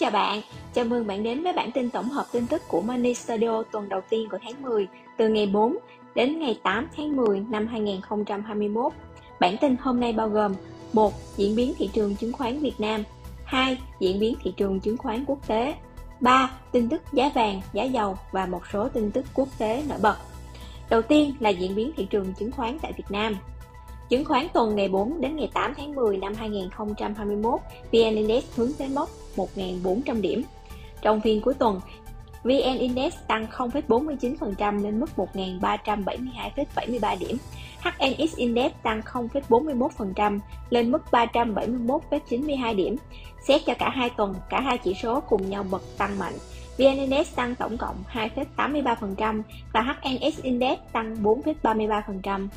chào 0.00 0.10
bạn, 0.10 0.40
chào 0.74 0.84
mừng 0.84 1.06
bạn 1.06 1.22
đến 1.22 1.42
với 1.42 1.52
bản 1.52 1.72
tin 1.72 1.90
tổng 1.90 2.08
hợp 2.08 2.26
tin 2.32 2.46
tức 2.46 2.62
của 2.68 2.80
Money 2.80 3.14
Studio 3.14 3.62
tuần 3.62 3.88
đầu 3.88 4.00
tiên 4.10 4.28
của 4.30 4.38
tháng 4.42 4.62
10 4.62 4.88
từ 5.16 5.28
ngày 5.28 5.46
4 5.46 5.76
đến 6.14 6.38
ngày 6.38 6.60
8 6.62 6.88
tháng 6.96 7.16
10 7.16 7.40
năm 7.40 7.66
2021. 7.66 8.92
Bản 9.40 9.56
tin 9.60 9.76
hôm 9.80 10.00
nay 10.00 10.12
bao 10.12 10.28
gồm 10.28 10.54
1. 10.92 11.12
Diễn 11.36 11.56
biến 11.56 11.74
thị 11.78 11.90
trường 11.92 12.16
chứng 12.16 12.32
khoán 12.32 12.58
Việt 12.58 12.80
Nam 12.80 13.02
2. 13.44 13.78
Diễn 14.00 14.20
biến 14.20 14.34
thị 14.42 14.52
trường 14.56 14.80
chứng 14.80 14.96
khoán 14.96 15.24
quốc 15.26 15.48
tế 15.48 15.74
3. 16.20 16.50
Tin 16.72 16.88
tức 16.88 17.02
giá 17.12 17.30
vàng, 17.34 17.60
giá 17.72 17.84
dầu 17.84 18.18
và 18.32 18.46
một 18.46 18.62
số 18.72 18.88
tin 18.88 19.10
tức 19.10 19.24
quốc 19.34 19.48
tế 19.58 19.82
nổi 19.88 19.98
bật 20.02 20.16
Đầu 20.90 21.02
tiên 21.02 21.34
là 21.40 21.50
diễn 21.50 21.74
biến 21.74 21.92
thị 21.96 22.06
trường 22.10 22.32
chứng 22.34 22.52
khoán 22.52 22.78
tại 22.82 22.92
Việt 22.96 23.10
Nam 23.10 23.36
Chứng 24.10 24.24
khoán 24.24 24.46
tuần 24.52 24.76
ngày 24.76 24.88
4 24.88 25.20
đến 25.20 25.36
ngày 25.36 25.50
8 25.54 25.74
tháng 25.76 25.94
10 25.94 26.16
năm 26.16 26.34
2021, 26.34 27.60
VN 27.92 28.16
Index 28.16 28.44
hướng 28.56 28.72
tới 28.78 28.88
mốc 28.88 29.08
1.400 29.36 30.20
điểm. 30.20 30.42
Trong 31.02 31.20
phiên 31.20 31.40
cuối 31.40 31.54
tuần, 31.54 31.80
VN 32.44 32.78
Index 32.78 33.14
tăng 33.26 33.46
0,49% 33.46 34.82
lên 34.82 35.00
mức 35.00 35.10
1.372,73 35.16 37.18
điểm. 37.18 37.36
HNX 37.82 38.36
Index 38.36 38.72
tăng 38.82 39.00
0,41% 39.00 40.38
lên 40.70 40.90
mức 40.90 41.02
371,92 41.10 42.76
điểm. 42.76 42.96
Xét 43.46 43.60
cho 43.66 43.74
cả 43.78 43.90
hai 43.90 44.10
tuần, 44.10 44.34
cả 44.48 44.60
hai 44.60 44.78
chỉ 44.78 44.94
số 45.02 45.20
cùng 45.20 45.50
nhau 45.50 45.64
bật 45.70 45.82
tăng 45.98 46.18
mạnh. 46.18 46.34
VN 46.78 46.96
Index 46.96 47.34
tăng 47.34 47.54
tổng 47.54 47.78
cộng 47.78 47.96
2,83% 48.12 49.42
và 49.72 49.80
HNX 49.80 50.42
Index 50.42 50.78
tăng 50.92 51.16
4,33%. 51.22 52.48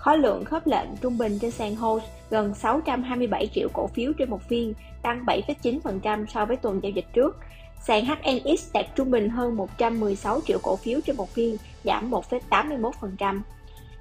Khối 0.00 0.18
lượng 0.18 0.44
khớp 0.44 0.66
lệnh 0.66 0.88
trung 1.00 1.18
bình 1.18 1.38
trên 1.38 1.50
sàn 1.50 1.76
HOSE 1.76 2.06
gần 2.30 2.54
627 2.54 3.48
triệu 3.54 3.68
cổ 3.72 3.86
phiếu 3.86 4.12
trên 4.18 4.30
một 4.30 4.42
phiên, 4.48 4.74
tăng 5.02 5.24
7,9% 5.26 6.26
so 6.26 6.44
với 6.46 6.56
tuần 6.56 6.80
giao 6.82 6.90
dịch 6.90 7.06
trước. 7.12 7.36
Sàn 7.80 8.04
HNX 8.04 8.72
đạt 8.74 8.86
trung 8.96 9.10
bình 9.10 9.28
hơn 9.28 9.56
116 9.56 10.40
triệu 10.46 10.58
cổ 10.62 10.76
phiếu 10.76 11.00
trên 11.06 11.16
một 11.16 11.30
phiên, 11.30 11.56
giảm 11.84 12.10
1,81%. 12.10 13.40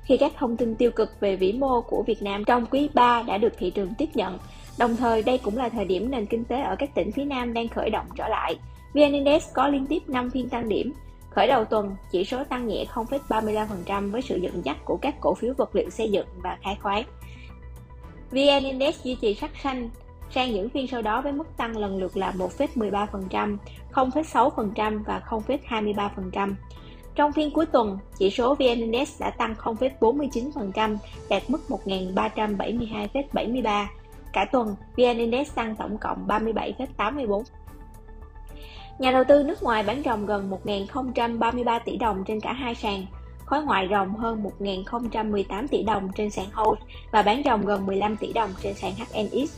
Khi 0.03 0.17
các 0.17 0.31
thông 0.38 0.58
tin 0.58 0.75
tiêu 0.75 0.91
cực 0.91 1.19
về 1.19 1.36
vĩ 1.36 1.53
mô 1.53 1.81
của 1.81 2.03
Việt 2.08 2.22
Nam 2.22 2.44
trong 2.45 2.66
quý 2.66 2.89
3 2.94 3.23
đã 3.28 3.38
được 3.38 3.53
thị 3.58 3.69
trường 3.69 3.94
tiếp 3.97 4.09
nhận, 4.13 4.38
đồng 4.78 4.95
thời 4.95 5.23
đây 5.23 5.38
cũng 5.38 5.58
là 5.58 5.69
thời 5.69 5.86
điểm 5.86 6.11
nền 6.11 6.25
kinh 6.25 6.45
tế 6.45 6.61
ở 6.61 6.75
các 6.80 6.95
tỉnh 6.95 7.11
phía 7.11 7.25
Nam 7.25 7.53
đang 7.53 7.67
khởi 7.67 7.89
động 7.89 8.06
trở 8.17 8.28
lại. 8.28 8.56
VN 8.94 9.13
Index 9.13 9.53
có 9.53 9.67
liên 9.67 9.86
tiếp 9.86 10.00
5 10.08 10.30
phiên 10.30 10.50
tăng 10.50 10.69
điểm, 10.69 10.94
Khởi 11.30 11.47
đầu 11.47 11.66
tuần, 11.66 11.95
chỉ 12.11 12.25
số 12.25 12.44
tăng 12.44 12.67
nhẹ 12.67 12.85
0,35% 12.94 14.11
với 14.11 14.22
sự 14.22 14.38
dẫn 14.38 14.66
dắt 14.66 14.77
của 14.85 14.97
các 15.02 15.16
cổ 15.22 15.33
phiếu 15.33 15.53
vật 15.58 15.75
liệu 15.75 15.89
xây 15.89 16.11
dựng 16.11 16.27
và 16.44 16.58
khai 16.63 16.77
khoáng. 16.81 17.03
VN 18.31 18.63
Index 18.63 19.03
duy 19.03 19.16
trì 19.16 19.35
sắc 19.35 19.52
xanh 19.63 19.89
sang 20.31 20.52
những 20.52 20.69
phiên 20.69 20.88
sau 20.88 21.02
đó 21.02 21.22
với 21.22 21.31
mức 21.31 21.57
tăng 21.57 21.77
lần 21.77 21.97
lượt 21.97 22.17
là 22.17 22.33
1,13%, 22.38 23.57
0,6% 23.94 25.03
và 25.03 25.22
0,23%. 25.30 26.53
Trong 27.16 27.31
phiên 27.31 27.52
cuối 27.52 27.66
tuần, 27.66 27.97
chỉ 28.17 28.30
số 28.30 28.55
VN 28.55 28.80
Index 28.80 29.22
đã 29.22 29.30
tăng 29.30 29.53
0,49%, 29.53 30.97
đạt 31.30 31.44
mức 31.47 31.61
1.372,73. 31.69 33.85
Cả 34.33 34.45
tuần, 34.52 34.75
VN 34.97 35.17
Index 35.17 35.55
tăng 35.55 35.75
tổng 35.75 35.97
cộng 35.97 36.27
37,84 36.27 37.44
Nhà 39.00 39.11
đầu 39.11 39.23
tư 39.23 39.44
nước 39.44 39.64
ngoài 39.64 39.83
bán 39.83 40.02
ròng 40.05 40.25
gần 40.25 40.52
1.033 40.66 41.80
tỷ 41.86 41.97
đồng 41.97 42.23
trên 42.28 42.39
cả 42.39 42.53
hai 42.53 42.75
sàn, 42.75 43.06
khối 43.45 43.64
ngoại 43.64 43.88
ròng 43.91 44.16
hơn 44.16 44.44
1.018 44.59 45.67
tỷ 45.67 45.83
đồng 45.83 46.09
trên 46.16 46.30
sàn 46.30 46.45
HOSE 46.53 46.81
và 47.11 47.22
bán 47.22 47.41
ròng 47.45 47.66
gần 47.66 47.86
15 47.86 48.17
tỷ 48.17 48.33
đồng 48.33 48.50
trên 48.64 48.73
sàn 48.73 48.94
HNX. 48.95 49.56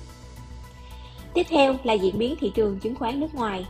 Tiếp 1.33 1.43
theo 1.49 1.75
là 1.83 1.93
diễn 1.93 2.17
biến 2.17 2.35
thị 2.39 2.51
trường 2.55 2.79
chứng 2.79 2.95
khoán 2.95 3.19
nước 3.19 3.35
ngoài. 3.35 3.67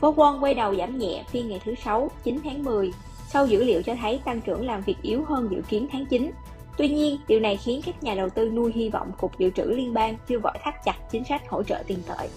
Phố 0.00 0.14
Wall 0.14 0.40
quay 0.40 0.54
đầu 0.54 0.74
giảm 0.74 0.98
nhẹ 0.98 1.24
phiên 1.28 1.48
ngày 1.48 1.60
thứ 1.64 1.74
Sáu, 1.84 2.10
9 2.24 2.38
tháng 2.44 2.64
10, 2.64 2.92
sau 3.28 3.46
dữ 3.46 3.64
liệu 3.64 3.82
cho 3.82 3.94
thấy 3.94 4.20
tăng 4.24 4.40
trưởng 4.40 4.66
làm 4.66 4.80
việc 4.80 4.96
yếu 5.02 5.24
hơn 5.24 5.48
dự 5.50 5.62
kiến 5.68 5.86
tháng 5.92 6.06
9. 6.06 6.30
Tuy 6.78 6.88
nhiên, 6.88 7.18
điều 7.28 7.40
này 7.40 7.56
khiến 7.56 7.80
các 7.86 8.02
nhà 8.02 8.14
đầu 8.14 8.30
tư 8.30 8.50
nuôi 8.50 8.72
hy 8.74 8.90
vọng 8.90 9.12
Cục 9.20 9.38
Dự 9.38 9.50
trữ 9.50 9.64
Liên 9.64 9.94
bang 9.94 10.16
chưa 10.28 10.38
vội 10.38 10.54
thắt 10.64 10.74
chặt 10.84 10.96
chính 11.10 11.24
sách 11.24 11.48
hỗ 11.48 11.62
trợ 11.62 11.82
tiền 11.86 11.98
tệ. 12.08 12.28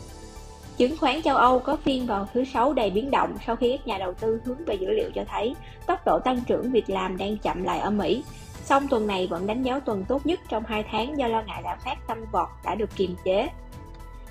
Chứng 0.77 0.97
khoán 0.97 1.21
châu 1.21 1.37
Âu 1.37 1.59
có 1.59 1.75
phiên 1.75 2.05
vào 2.05 2.27
thứ 2.33 2.43
Sáu 2.43 2.73
đầy 2.73 2.89
biến 2.89 3.11
động 3.11 3.35
sau 3.45 3.55
khi 3.55 3.77
các 3.77 3.87
nhà 3.87 3.97
đầu 3.97 4.13
tư 4.13 4.41
hướng 4.45 4.65
về 4.65 4.75
dữ 4.75 4.87
liệu 4.91 5.11
cho 5.15 5.23
thấy 5.27 5.55
tốc 5.87 5.99
độ 6.05 6.19
tăng 6.19 6.41
trưởng 6.47 6.71
việc 6.71 6.89
làm 6.89 7.17
đang 7.17 7.37
chậm 7.37 7.63
lại 7.63 7.79
ở 7.79 7.91
Mỹ. 7.91 8.23
Song 8.63 8.87
tuần 8.89 9.07
này 9.07 9.27
vẫn 9.27 9.47
đánh 9.47 9.63
dấu 9.63 9.79
tuần 9.79 10.05
tốt 10.07 10.25
nhất 10.25 10.39
trong 10.49 10.63
2 10.67 10.83
tháng 10.91 11.17
do 11.17 11.27
lo 11.27 11.43
ngại 11.47 11.61
lạm 11.63 11.77
phát 11.85 12.07
tăng 12.07 12.25
vọt 12.31 12.47
đã 12.65 12.75
được 12.75 12.89
kiềm 12.95 13.15
chế. 13.25 13.49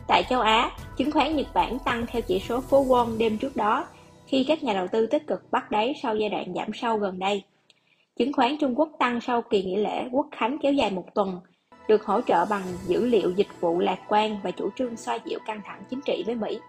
Tại 0.09 0.23
châu 0.29 0.41
Á, 0.41 0.71
chứng 0.97 1.13
khoán 1.13 1.37
Nhật 1.37 1.47
Bản 1.55 1.79
tăng 1.79 2.07
theo 2.07 2.23
chỉ 2.23 2.39
số 2.39 2.61
phố 2.61 2.85
Wall 2.85 3.19
đêm 3.19 3.39
trước 3.39 3.57
đó 3.57 3.87
khi 4.27 4.45
các 4.45 4.63
nhà 4.63 4.73
đầu 4.73 4.87
tư 4.89 5.07
tích 5.07 5.27
cực 5.27 5.51
bắt 5.51 5.71
đáy 5.71 5.95
sau 6.03 6.17
giai 6.17 6.29
đoạn 6.29 6.55
giảm 6.55 6.69
sâu 6.75 6.97
gần 6.97 7.19
đây. 7.19 7.43
Chứng 8.19 8.33
khoán 8.33 8.57
Trung 8.61 8.79
Quốc 8.79 8.89
tăng 8.99 9.21
sau 9.21 9.43
kỳ 9.43 9.63
nghỉ 9.63 9.77
lễ 9.77 10.09
Quốc 10.13 10.27
Khánh 10.33 10.59
kéo 10.63 10.73
dài 10.73 10.91
một 10.91 11.15
tuần 11.15 11.41
được 11.89 12.05
hỗ 12.05 12.21
trợ 12.21 12.45
bằng 12.45 12.63
dữ 12.87 13.07
liệu 13.07 13.31
dịch 13.31 13.61
vụ 13.61 13.79
lạc 13.79 13.99
quan 14.09 14.41
và 14.43 14.51
chủ 14.51 14.71
trương 14.77 14.97
xoa 14.97 15.19
dịu 15.25 15.39
căng 15.47 15.61
thẳng 15.65 15.83
chính 15.91 16.01
trị 16.01 16.23
với 16.27 16.35
Mỹ. 16.35 16.61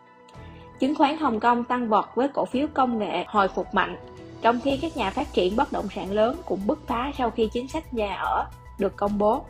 Chứng 0.79 0.95
khoán 0.95 1.17
Hồng 1.17 1.39
Kông 1.39 1.63
tăng 1.63 1.89
vọt 1.89 2.05
với 2.15 2.27
cổ 2.27 2.45
phiếu 2.45 2.67
công 2.73 2.99
nghệ 2.99 3.23
hồi 3.27 3.47
phục 3.47 3.73
mạnh, 3.73 3.97
trong 4.41 4.59
khi 4.63 4.79
các 4.81 4.97
nhà 4.97 5.09
phát 5.09 5.33
triển 5.33 5.55
bất 5.55 5.71
động 5.71 5.87
sản 5.95 6.11
lớn 6.11 6.35
cũng 6.45 6.59
bứt 6.67 6.79
phá 6.87 7.11
sau 7.17 7.29
khi 7.29 7.49
chính 7.53 7.67
sách 7.67 7.93
nhà 7.93 8.15
ở 8.15 8.45
được 8.79 8.95
công 8.95 9.17
bố. 9.17 9.45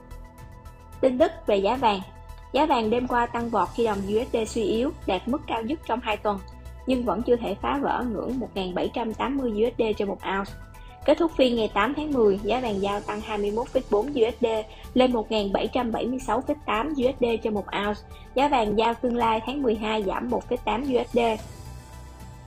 Tin 1.01 1.17
tức 1.17 1.31
về 1.47 1.57
giá 1.57 1.75
vàng 1.75 1.99
Giá 2.51 2.65
vàng 2.65 2.89
đêm 2.89 3.07
qua 3.07 3.25
tăng 3.25 3.49
vọt 3.49 3.67
khi 3.75 3.85
đồng 3.85 3.97
USD 3.97 4.37
suy 4.47 4.63
yếu, 4.63 4.91
đạt 5.07 5.27
mức 5.27 5.41
cao 5.47 5.61
nhất 5.61 5.79
trong 5.85 5.99
2 6.03 6.17
tuần, 6.17 6.39
nhưng 6.87 7.05
vẫn 7.05 7.21
chưa 7.23 7.35
thể 7.35 7.55
phá 7.61 7.79
vỡ 7.81 8.03
ngưỡng 8.11 8.39
1.780 8.55 9.67
USD 9.67 9.97
trên 9.97 10.07
một 10.07 10.17
ounce. 10.37 10.51
Kết 11.07 11.17
thúc 11.17 11.31
phiên 11.37 11.55
ngày 11.55 11.71
8 11.73 11.93
tháng 11.95 12.11
10, 12.11 12.39
giá 12.43 12.59
vàng 12.59 12.81
giao 12.81 12.99
tăng 12.99 13.21
21,4 13.21 14.01
USD 14.01 14.45
lên 14.93 15.11
1.776,8 15.11 16.91
USD 16.91 17.25
trên 17.43 17.53
một 17.53 17.65
ounce. 17.85 18.01
Giá 18.35 18.47
vàng 18.47 18.77
giao 18.77 18.93
tương 18.93 19.15
lai 19.15 19.41
tháng 19.45 19.61
12 19.61 20.03
giảm 20.03 20.29
1,8 20.29 21.01
USD 21.01 21.19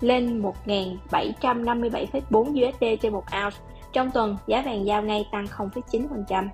lên 0.00 0.42
1.757,4 0.42 2.40
USD 2.40 2.84
trên 3.02 3.12
một 3.12 3.24
ounce. 3.44 3.56
Trong 3.92 4.10
tuần, 4.10 4.36
giá 4.46 4.62
vàng 4.62 4.86
giao 4.86 5.02
ngay 5.02 5.26
tăng 5.32 5.46
0,9%. 5.46 6.48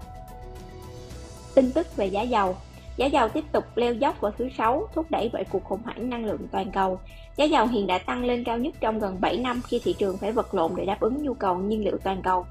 Tin 1.55 1.73
tức 1.73 1.97
về 1.97 2.07
giá 2.07 2.23
dầu 2.23 2.57
Giá 2.97 3.07
dầu 3.07 3.29
tiếp 3.29 3.45
tục 3.53 3.65
leo 3.75 3.95
dốc 3.95 4.21
vào 4.21 4.33
thứ 4.39 4.49
sáu, 4.59 4.89
thúc 4.95 5.07
đẩy 5.11 5.31
bởi 5.33 5.45
cuộc 5.45 5.65
khủng 5.65 5.83
hoảng 5.85 6.11
năng 6.11 6.25
lượng 6.25 6.49
toàn 6.53 6.71
cầu. 6.73 7.01
Giá 7.37 7.45
dầu 7.45 7.67
hiện 7.67 7.87
đã 7.87 7.99
tăng 7.99 8.25
lên 8.25 8.45
cao 8.45 8.59
nhất 8.59 8.75
trong 8.81 8.99
gần 8.99 9.17
7 9.21 9.37
năm 9.37 9.61
khi 9.69 9.81
thị 9.85 9.95
trường 9.99 10.19
phải 10.19 10.33
vật 10.33 10.55
lộn 10.55 10.73
để 10.77 10.85
đáp 10.85 11.01
ứng 11.01 11.23
nhu 11.23 11.35
cầu 11.35 11.59
nhiên 11.59 11.85
liệu 11.85 11.99
toàn 12.05 12.23
cầu. 12.23 12.47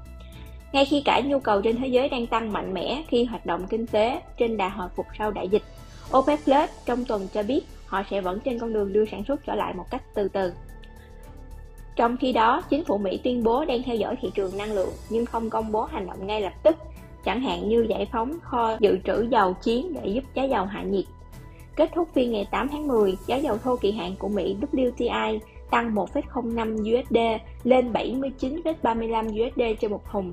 Ngay 0.72 0.84
khi 0.84 1.02
cả 1.04 1.20
nhu 1.20 1.38
cầu 1.38 1.62
trên 1.62 1.76
thế 1.76 1.88
giới 1.88 2.08
đang 2.08 2.26
tăng 2.26 2.52
mạnh 2.52 2.74
mẽ 2.74 3.04
khi 3.08 3.24
hoạt 3.24 3.46
động 3.46 3.66
kinh 3.66 3.86
tế 3.86 4.20
trên 4.38 4.56
đà 4.56 4.68
hồi 4.68 4.88
phục 4.96 5.06
sau 5.18 5.30
đại 5.30 5.48
dịch, 5.48 5.62
OPEC 6.16 6.44
Plus 6.44 6.70
trong 6.86 7.04
tuần 7.04 7.28
cho 7.32 7.42
biết 7.42 7.60
họ 7.86 8.02
sẽ 8.10 8.20
vẫn 8.20 8.40
trên 8.40 8.58
con 8.58 8.72
đường 8.72 8.92
đưa 8.92 9.04
sản 9.04 9.24
xuất 9.24 9.46
trở 9.46 9.54
lại 9.54 9.74
một 9.74 9.84
cách 9.90 10.02
từ 10.14 10.28
từ. 10.28 10.52
Trong 11.96 12.16
khi 12.16 12.32
đó, 12.32 12.62
chính 12.70 12.84
phủ 12.84 12.98
Mỹ 12.98 13.20
tuyên 13.24 13.44
bố 13.44 13.64
đang 13.64 13.82
theo 13.82 13.96
dõi 13.96 14.16
thị 14.20 14.30
trường 14.34 14.56
năng 14.58 14.72
lượng 14.72 14.92
nhưng 15.08 15.26
không 15.26 15.50
công 15.50 15.72
bố 15.72 15.84
hành 15.84 16.06
động 16.06 16.26
ngay 16.26 16.40
lập 16.40 16.52
tức 16.62 16.76
chẳng 17.26 17.40
hạn 17.40 17.68
như 17.68 17.86
giải 17.88 18.08
phóng 18.12 18.32
kho 18.42 18.76
dự 18.80 18.98
trữ 19.04 19.26
dầu 19.30 19.54
chiến 19.62 19.94
để 19.94 20.08
giúp 20.08 20.24
giá 20.34 20.44
dầu 20.44 20.64
hạ 20.64 20.82
nhiệt. 20.82 21.04
Kết 21.76 21.90
thúc 21.94 22.08
phiên 22.14 22.32
ngày 22.32 22.48
8 22.50 22.68
tháng 22.68 22.88
10, 22.88 23.16
giá 23.26 23.36
dầu 23.36 23.58
thô 23.58 23.76
kỳ 23.76 23.92
hạn 23.92 24.14
của 24.18 24.28
Mỹ 24.28 24.56
WTI 24.72 25.38
tăng 25.70 25.94
1,05 25.94 27.00
USD 27.00 27.16
lên 27.64 27.92
79,35 27.92 29.28
USD 29.28 29.80
trên 29.80 29.90
một 29.90 30.10
thùng, 30.12 30.32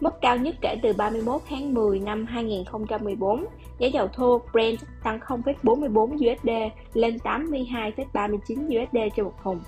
mức 0.00 0.20
cao 0.20 0.36
nhất 0.36 0.54
kể 0.60 0.76
từ 0.82 0.92
31 0.92 1.42
tháng 1.48 1.74
10 1.74 2.00
năm 2.00 2.26
2014. 2.26 3.44
Giá 3.78 3.86
dầu 3.86 4.08
thô 4.08 4.40
Brent 4.52 4.78
tăng 5.04 5.18
0,44 5.18 6.14
USD 6.14 6.74
lên 6.94 7.18
82,39 7.24 8.82
USD 8.82 8.96
trên 9.16 9.24
một 9.24 9.34
thùng. 9.42 9.60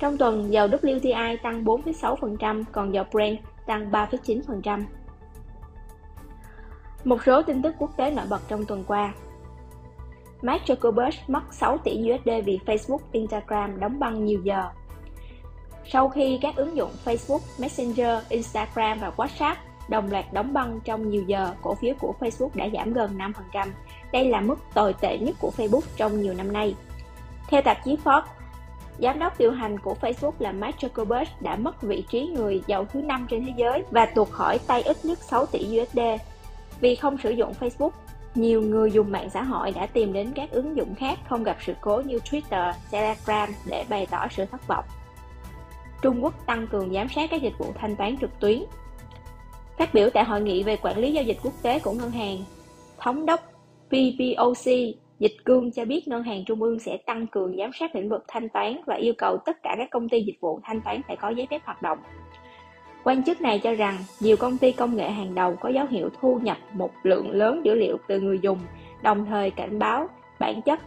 Trong 0.00 0.18
tuần, 0.18 0.52
dầu 0.52 0.68
WTI 0.68 1.36
tăng 1.42 1.64
4,6%, 1.64 2.64
còn 2.72 2.94
dầu 2.94 3.04
Brent 3.12 3.38
tăng 3.66 3.90
3,9%. 3.90 4.82
Một 7.04 7.18
số 7.26 7.42
tin 7.42 7.62
tức 7.62 7.74
quốc 7.78 7.96
tế 7.96 8.10
nổi 8.10 8.26
bật 8.28 8.40
trong 8.48 8.64
tuần 8.64 8.84
qua 8.86 9.12
Mark 10.42 10.62
Zuckerberg 10.64 11.12
mất 11.28 11.42
6 11.50 11.78
tỷ 11.78 11.92
USD 11.92 12.30
vì 12.44 12.60
Facebook, 12.66 12.98
Instagram 13.12 13.80
đóng 13.80 13.98
băng 13.98 14.24
nhiều 14.24 14.40
giờ. 14.44 14.64
Sau 15.86 16.08
khi 16.08 16.38
các 16.42 16.56
ứng 16.56 16.76
dụng 16.76 16.90
Facebook, 17.04 17.38
Messenger, 17.58 18.18
Instagram 18.28 18.98
và 18.98 19.12
WhatsApp 19.16 19.54
đồng 19.88 20.10
loạt 20.10 20.24
đóng 20.32 20.52
băng 20.52 20.80
trong 20.84 21.10
nhiều 21.10 21.22
giờ, 21.26 21.54
cổ 21.62 21.74
phiếu 21.74 21.94
của 22.00 22.14
Facebook 22.20 22.48
đã 22.54 22.68
giảm 22.74 22.92
gần 22.92 23.18
5%. 23.52 23.68
Đây 24.12 24.28
là 24.28 24.40
mức 24.40 24.58
tồi 24.74 24.94
tệ 25.00 25.18
nhất 25.18 25.36
của 25.40 25.52
Facebook 25.56 25.82
trong 25.96 26.22
nhiều 26.22 26.34
năm 26.34 26.52
nay. 26.52 26.74
Theo 27.48 27.62
tạp 27.62 27.84
chí 27.84 27.96
Forbes, 28.04 28.22
giám 28.98 29.18
đốc 29.18 29.38
điều 29.38 29.52
hành 29.52 29.78
của 29.78 29.96
Facebook 30.00 30.32
là 30.38 30.52
Mark 30.52 30.76
Zuckerberg 30.76 31.26
đã 31.40 31.56
mất 31.56 31.82
vị 31.82 32.04
trí 32.08 32.26
người 32.26 32.62
giàu 32.66 32.84
thứ 32.84 33.02
năm 33.02 33.26
trên 33.30 33.46
thế 33.46 33.52
giới 33.56 33.82
và 33.90 34.06
tuột 34.06 34.30
khỏi 34.30 34.58
tay 34.66 34.82
ít 34.82 34.96
nhất 35.04 35.18
6 35.18 35.46
tỷ 35.46 35.80
USD 35.80 35.98
vì 36.82 36.94
không 36.94 37.18
sử 37.18 37.30
dụng 37.30 37.52
Facebook. 37.60 37.90
nhiều 38.34 38.62
người 38.62 38.90
dùng 38.90 39.12
mạng 39.12 39.30
xã 39.30 39.42
hội 39.42 39.70
đã 39.70 39.86
tìm 39.86 40.12
đến 40.12 40.32
các 40.34 40.50
ứng 40.50 40.76
dụng 40.76 40.94
khác 40.94 41.18
không 41.28 41.42
gặp 41.42 41.56
sự 41.60 41.74
cố 41.80 42.02
như 42.06 42.18
Twitter, 42.18 42.72
Telegram 42.90 43.48
để 43.66 43.84
bày 43.88 44.06
tỏ 44.10 44.26
sự 44.30 44.44
thất 44.44 44.68
vọng. 44.68 44.84
Trung 46.02 46.24
Quốc 46.24 46.46
tăng 46.46 46.66
cường 46.66 46.92
giám 46.94 47.08
sát 47.08 47.30
các 47.30 47.42
dịch 47.42 47.58
vụ 47.58 47.66
thanh 47.74 47.96
toán 47.96 48.16
trực 48.20 48.30
tuyến. 48.40 48.62
Phát 49.78 49.94
biểu 49.94 50.10
tại 50.10 50.24
hội 50.24 50.40
nghị 50.40 50.62
về 50.62 50.76
quản 50.76 50.98
lý 50.98 51.12
giao 51.12 51.24
dịch 51.24 51.36
quốc 51.42 51.52
tế 51.62 51.78
của 51.78 51.92
ngân 51.92 52.10
hàng, 52.10 52.38
thống 52.98 53.26
đốc 53.26 53.40
PBOC 53.88 54.66
Dịch 55.18 55.36
Cương 55.44 55.72
cho 55.72 55.84
biết 55.84 56.08
ngân 56.08 56.22
hàng 56.22 56.44
trung 56.44 56.62
ương 56.62 56.78
sẽ 56.78 56.96
tăng 57.06 57.26
cường 57.26 57.56
giám 57.56 57.70
sát 57.72 57.94
lĩnh 57.94 58.08
vực 58.08 58.24
thanh 58.28 58.48
toán 58.48 58.76
và 58.86 58.94
yêu 58.94 59.14
cầu 59.18 59.38
tất 59.46 59.62
cả 59.62 59.74
các 59.78 59.90
công 59.90 60.08
ty 60.08 60.22
dịch 60.22 60.40
vụ 60.40 60.60
thanh 60.64 60.80
toán 60.80 61.00
phải 61.06 61.16
có 61.16 61.28
giấy 61.28 61.46
phép 61.50 61.62
hoạt 61.64 61.82
động. 61.82 61.98
Quan 63.04 63.24
chức 63.24 63.40
này 63.40 63.58
cho 63.58 63.74
rằng 63.74 63.98
nhiều 64.20 64.36
công 64.36 64.58
ty 64.58 64.72
công 64.72 64.96
nghệ 64.96 65.10
hàng 65.10 65.34
đầu 65.34 65.56
có 65.60 65.68
dấu 65.68 65.86
hiệu 65.86 66.10
thu 66.20 66.38
nhập 66.42 66.56
một 66.72 66.90
lượng 67.02 67.30
lớn 67.30 67.60
dữ 67.64 67.74
liệu 67.74 67.96
từ 68.06 68.20
người 68.20 68.38
dùng, 68.42 68.58
đồng 69.02 69.26
thời 69.26 69.50
cảnh 69.50 69.78
báo 69.78 70.08
bản 70.38 70.62
chất 70.62 70.80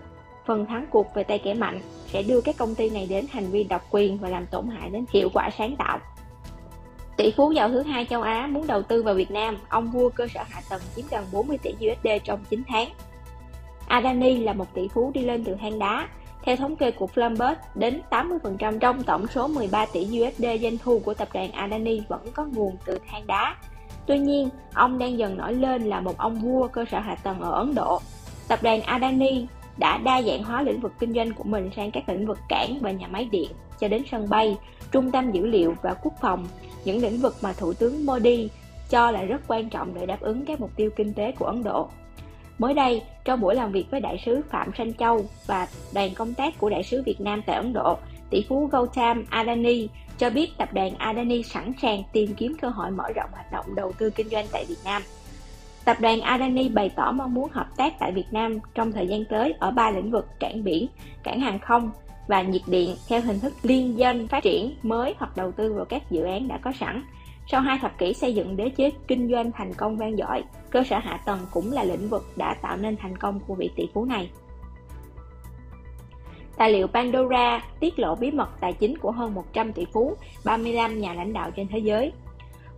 phần 0.45 0.65
thắng 0.65 0.85
cuộc 0.89 1.15
về 1.15 1.23
tay 1.23 1.39
kẻ 1.39 1.53
mạnh 1.53 1.79
sẽ 2.07 2.23
đưa 2.23 2.41
các 2.41 2.57
công 2.57 2.75
ty 2.75 2.89
này 2.89 3.07
đến 3.09 3.25
hành 3.31 3.45
vi 3.45 3.63
độc 3.63 3.81
quyền 3.91 4.17
và 4.17 4.29
làm 4.29 4.45
tổn 4.45 4.67
hại 4.67 4.89
đến 4.89 5.05
hiệu 5.13 5.29
quả 5.33 5.49
sáng 5.57 5.75
tạo. 5.75 5.99
Tỷ 7.17 7.31
phú 7.31 7.51
giàu 7.51 7.69
thứ 7.69 7.81
hai 7.81 8.05
châu 8.05 8.21
Á 8.21 8.47
muốn 8.47 8.67
đầu 8.67 8.81
tư 8.81 9.03
vào 9.03 9.15
Việt 9.15 9.31
Nam, 9.31 9.57
ông 9.69 9.91
vua 9.91 10.09
cơ 10.09 10.27
sở 10.27 10.43
hạ 10.49 10.61
tầng 10.69 10.81
chiếm 10.95 11.05
gần 11.11 11.25
40 11.31 11.57
tỷ 11.57 11.71
USD 11.71 12.07
trong 12.23 12.39
9 12.49 12.63
tháng. 12.67 12.87
Adani 13.87 14.37
là 14.37 14.53
một 14.53 14.73
tỷ 14.73 14.87
phú 14.87 15.11
đi 15.13 15.21
lên 15.21 15.43
từ 15.43 15.55
hang 15.55 15.79
đá. 15.79 16.07
Theo 16.45 16.55
thống 16.55 16.75
kê 16.75 16.91
của 16.91 17.07
Bloomberg, 17.15 17.57
đến 17.75 18.01
80% 18.09 18.79
trong 18.79 19.03
tổng 19.03 19.27
số 19.27 19.47
13 19.47 19.85
tỷ 19.85 20.01
USD 20.01 20.45
doanh 20.61 20.77
thu 20.77 20.99
của 20.99 21.13
tập 21.13 21.27
đoàn 21.33 21.51
Adani 21.51 22.01
vẫn 22.07 22.21
có 22.33 22.45
nguồn 22.45 22.75
từ 22.85 22.99
than 23.07 23.27
đá. 23.27 23.55
Tuy 24.07 24.19
nhiên, 24.19 24.49
ông 24.73 24.99
đang 24.99 25.17
dần 25.17 25.37
nổi 25.37 25.53
lên 25.53 25.81
là 25.83 26.01
một 26.01 26.17
ông 26.17 26.35
vua 26.35 26.67
cơ 26.67 26.85
sở 26.91 26.99
hạ 26.99 27.15
tầng 27.15 27.39
ở 27.39 27.51
Ấn 27.51 27.75
Độ. 27.75 27.99
Tập 28.47 28.59
đoàn 28.63 28.81
Adani 28.81 29.45
đã 29.77 29.97
đa 29.97 30.21
dạng 30.21 30.43
hóa 30.43 30.61
lĩnh 30.61 30.79
vực 30.79 30.91
kinh 30.99 31.13
doanh 31.13 31.33
của 31.33 31.43
mình 31.43 31.69
sang 31.75 31.91
các 31.91 32.09
lĩnh 32.09 32.27
vực 32.27 32.37
cảng 32.49 32.77
và 32.81 32.91
nhà 32.91 33.07
máy 33.07 33.29
điện, 33.31 33.51
cho 33.79 33.87
đến 33.87 34.03
sân 34.11 34.29
bay, 34.29 34.57
trung 34.91 35.11
tâm 35.11 35.31
dữ 35.31 35.45
liệu 35.45 35.75
và 35.81 35.93
quốc 35.93 36.13
phòng, 36.21 36.47
những 36.85 37.01
lĩnh 37.01 37.17
vực 37.17 37.35
mà 37.41 37.53
Thủ 37.53 37.73
tướng 37.73 38.05
Modi 38.05 38.49
cho 38.89 39.11
là 39.11 39.23
rất 39.23 39.41
quan 39.47 39.69
trọng 39.69 39.93
để 39.93 40.05
đáp 40.05 40.21
ứng 40.21 40.45
các 40.45 40.61
mục 40.61 40.71
tiêu 40.75 40.89
kinh 40.95 41.13
tế 41.13 41.31
của 41.31 41.45
Ấn 41.45 41.63
Độ. 41.63 41.89
Mới 42.59 42.73
đây, 42.73 43.01
trong 43.25 43.39
buổi 43.39 43.55
làm 43.55 43.71
việc 43.71 43.85
với 43.91 44.01
đại 44.01 44.21
sứ 44.25 44.41
Phạm 44.49 44.71
Sanh 44.77 44.93
Châu 44.93 45.25
và 45.47 45.67
đoàn 45.93 46.09
công 46.15 46.33
tác 46.33 46.57
của 46.57 46.69
đại 46.69 46.83
sứ 46.83 47.03
Việt 47.05 47.21
Nam 47.21 47.41
tại 47.45 47.55
Ấn 47.55 47.73
Độ, 47.73 47.97
tỷ 48.29 48.45
phú 48.49 48.69
Gautam 48.71 49.25
Adani 49.29 49.87
cho 50.17 50.29
biết 50.29 50.57
tập 50.57 50.69
đoàn 50.73 50.95
Adani 50.97 51.43
sẵn 51.43 51.73
sàng 51.81 52.03
tìm 52.13 52.33
kiếm 52.37 52.55
cơ 52.61 52.69
hội 52.69 52.91
mở 52.91 53.03
rộng 53.15 53.29
hoạt 53.31 53.51
động 53.51 53.65
đầu 53.75 53.91
tư 53.91 54.09
kinh 54.09 54.29
doanh 54.29 54.45
tại 54.51 54.65
Việt 54.67 54.79
Nam. 54.85 55.01
Tập 55.85 55.97
đoàn 55.99 56.21
Adani 56.21 56.69
bày 56.69 56.89
tỏ 56.89 57.11
mong 57.11 57.33
muốn 57.33 57.49
hợp 57.51 57.67
tác 57.77 57.93
tại 57.99 58.11
Việt 58.11 58.27
Nam 58.31 58.59
trong 58.75 58.91
thời 58.91 59.07
gian 59.07 59.25
tới 59.25 59.53
ở 59.59 59.71
ba 59.71 59.91
lĩnh 59.91 60.11
vực 60.11 60.27
cảng 60.39 60.63
biển, 60.63 60.87
cảng 61.23 61.39
hàng 61.39 61.59
không 61.59 61.91
và 62.27 62.41
nhiệt 62.41 62.61
điện 62.67 62.95
theo 63.09 63.21
hình 63.21 63.39
thức 63.39 63.53
liên 63.63 63.95
doanh 63.99 64.27
phát 64.27 64.43
triển 64.43 64.75
mới 64.83 65.15
hoặc 65.17 65.37
đầu 65.37 65.51
tư 65.51 65.73
vào 65.73 65.85
các 65.85 66.11
dự 66.11 66.23
án 66.23 66.47
đã 66.47 66.57
có 66.57 66.71
sẵn 66.79 67.03
sau 67.47 67.61
hai 67.61 67.77
thập 67.81 67.97
kỷ 67.97 68.13
xây 68.13 68.35
dựng 68.35 68.57
đế 68.57 68.69
chế 68.69 68.91
kinh 69.07 69.31
doanh 69.31 69.51
thành 69.51 69.73
công 69.73 69.97
vang 69.97 70.17
dội, 70.17 70.43
cơ 70.69 70.83
sở 70.83 70.97
hạ 70.97 71.19
tầng 71.25 71.39
cũng 71.51 71.71
là 71.71 71.83
lĩnh 71.83 72.09
vực 72.09 72.25
đã 72.35 72.55
tạo 72.61 72.77
nên 72.77 72.97
thành 72.97 73.17
công 73.17 73.39
của 73.47 73.55
vị 73.55 73.69
tỷ 73.75 73.89
phú 73.93 74.05
này. 74.05 74.29
Tài 76.57 76.71
liệu 76.71 76.87
Pandora 76.87 77.63
tiết 77.79 77.99
lộ 77.99 78.15
bí 78.15 78.31
mật 78.31 78.49
tài 78.59 78.73
chính 78.73 78.97
của 78.97 79.11
hơn 79.11 79.33
100 79.33 79.73
tỷ 79.73 79.85
phú, 79.93 80.15
35 80.45 81.01
nhà 81.01 81.13
lãnh 81.13 81.33
đạo 81.33 81.51
trên 81.51 81.67
thế 81.67 81.79
giới. 81.79 82.11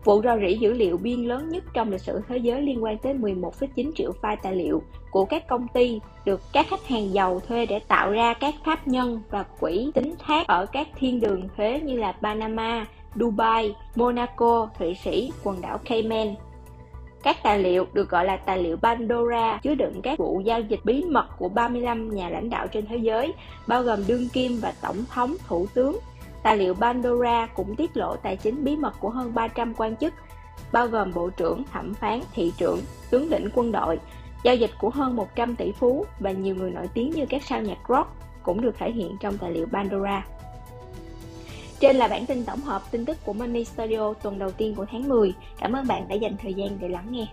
Vụ 0.04 0.22
rò 0.22 0.38
rỉ 0.38 0.58
dữ 0.58 0.74
liệu 0.74 0.98
biên 0.98 1.20
lớn 1.20 1.50
nhất 1.50 1.64
trong 1.74 1.92
lịch 1.92 2.02
sử 2.02 2.22
thế 2.28 2.38
giới 2.38 2.62
liên 2.62 2.84
quan 2.84 2.98
tới 2.98 3.14
11,9 3.14 3.92
triệu 3.96 4.12
file 4.22 4.38
tài 4.44 4.56
liệu 4.56 4.82
của 5.12 5.26
các 5.26 5.48
công 5.48 5.68
ty 5.68 6.00
được 6.26 6.42
các 6.54 6.68
khách 6.70 6.88
hàng 6.88 7.14
giàu 7.14 7.40
thuê 7.40 7.66
để 7.66 7.80
tạo 7.80 8.12
ra 8.12 8.34
các 8.34 8.56
pháp 8.66 8.88
nhân 8.88 9.22
và 9.30 9.44
quỹ 9.60 9.92
tính 9.94 10.14
thác 10.20 10.48
ở 10.48 10.66
các 10.66 10.88
thiên 10.96 11.20
đường 11.20 11.48
thuế 11.58 11.80
như 11.80 11.98
là 11.98 12.12
Panama, 12.12 12.86
Dubai, 13.20 13.76
Monaco, 13.96 14.70
Thụy 14.80 14.96
Sĩ, 15.04 15.32
quần 15.44 15.62
đảo 15.62 15.78
Cayman. 15.86 16.36
Các 17.24 17.38
tài 17.44 17.60
liệu 17.60 17.86
được 17.94 18.10
gọi 18.10 18.26
là 18.26 18.38
tài 18.38 18.64
liệu 18.64 18.78
Pandora 18.78 19.60
chứa 19.64 19.76
đựng 19.76 20.02
các 20.02 20.20
vụ 20.20 20.42
giao 20.46 20.62
dịch 20.62 20.80
bí 20.84 21.04
mật 21.04 21.28
của 21.38 21.50
35 21.50 22.16
nhà 22.16 22.30
lãnh 22.30 22.50
đạo 22.50 22.68
trên 22.68 22.86
thế 22.86 22.98
giới, 22.98 23.34
bao 23.68 23.84
gồm 23.84 24.00
đương 24.08 24.30
kim 24.30 24.60
và 24.62 24.74
tổng 24.82 24.98
thống, 25.14 25.36
thủ 25.48 25.68
tướng. 25.74 25.98
Tài 26.44 26.58
liệu 26.58 26.74
Pandora 26.74 27.46
cũng 27.46 27.76
tiết 27.76 27.98
lộ 27.98 28.16
tài 28.16 28.36
chính 28.36 28.64
bí 28.64 28.76
mật 28.76 28.94
của 29.00 29.10
hơn 29.10 29.32
300 29.34 29.74
quan 29.74 29.96
chức, 29.96 30.14
bao 30.72 30.88
gồm 30.88 31.14
bộ 31.14 31.30
trưởng, 31.30 31.64
thẩm 31.64 31.94
phán, 31.94 32.20
thị 32.34 32.54
trưởng, 32.58 32.80
tướng 33.10 33.30
lĩnh 33.30 33.50
quân 33.56 33.72
đội, 33.72 34.00
giao 34.44 34.56
dịch 34.56 34.72
của 34.80 34.90
hơn 34.90 35.16
100 35.16 35.56
tỷ 35.56 35.72
phú 35.72 36.06
và 36.20 36.32
nhiều 36.32 36.56
người 36.56 36.72
nổi 36.72 36.90
tiếng 36.94 37.12
như 37.12 37.26
các 37.30 37.44
sao 37.44 37.62
nhạc 37.62 37.78
rock 37.90 38.10
cũng 38.44 38.62
được 38.62 38.78
thể 38.78 38.92
hiện 38.92 39.18
trong 39.20 39.38
tài 39.38 39.52
liệu 39.52 39.68
Pandora. 39.72 40.26
Trên 41.80 41.96
là 41.96 42.08
bản 42.08 42.26
tin 42.26 42.46
tổng 42.46 42.62
hợp 42.62 42.92
tin 42.92 43.06
tức 43.06 43.18
của 43.26 43.34
Money 43.34 43.66
Studio 43.66 44.14
tuần 44.14 44.40
đầu 44.40 44.52
tiên 44.52 44.76
của 44.76 44.86
tháng 44.92 45.10
10. 45.10 45.34
Cảm 45.60 45.74
ơn 45.74 45.88
bạn 45.88 46.08
đã 46.08 46.16
dành 46.16 46.36
thời 46.42 46.54
gian 46.54 46.78
để 46.80 46.90
lắng 46.90 47.08
nghe. 47.10 47.26